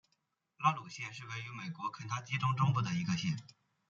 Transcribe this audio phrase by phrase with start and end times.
[0.57, 3.37] 拉鲁县是位于美国肯塔基州中部的一个县。